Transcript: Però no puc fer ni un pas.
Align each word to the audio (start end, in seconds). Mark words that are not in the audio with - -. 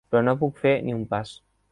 Però 0.13 0.21
no 0.27 0.33
puc 0.43 0.61
fer 0.61 0.71
ni 0.87 0.95
un 1.01 1.03
pas. 1.13 1.35